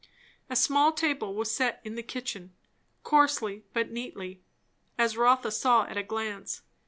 A 0.49 0.55
small 0.55 0.93
table 0.93 1.35
was 1.35 1.51
set 1.51 1.79
in 1.83 1.93
the 1.93 2.01
kitchen, 2.01 2.55
coarsely 3.03 3.65
but 3.71 3.91
neatly, 3.91 4.41
as 4.97 5.15
Rotha 5.15 5.51
saw 5.51 5.83
at 5.85 5.95
a 5.95 6.01
glance. 6.01 6.63